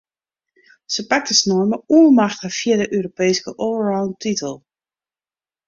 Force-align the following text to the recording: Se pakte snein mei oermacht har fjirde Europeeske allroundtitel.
Se 0.93 1.01
pakte 1.09 1.33
snein 1.39 1.69
mei 1.71 1.85
oermacht 1.97 2.41
har 2.43 2.53
fjirde 2.61 2.89
Europeeske 2.97 3.55
allroundtitel. 3.69 4.53